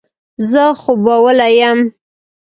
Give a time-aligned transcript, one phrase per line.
[0.49, 1.79] زه خوبولی یم.